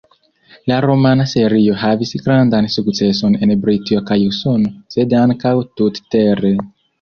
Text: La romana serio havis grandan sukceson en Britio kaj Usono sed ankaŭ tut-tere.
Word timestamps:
La 0.69 0.77
romana 0.85 1.25
serio 1.33 1.75
havis 1.81 2.13
grandan 2.27 2.69
sukceson 2.77 3.37
en 3.49 3.53
Britio 3.67 4.01
kaj 4.09 4.19
Usono 4.31 4.73
sed 4.97 5.15
ankaŭ 5.21 5.55
tut-tere. 5.83 6.53